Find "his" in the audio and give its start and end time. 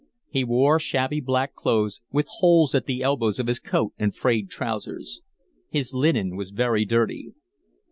3.45-3.59, 5.69-5.93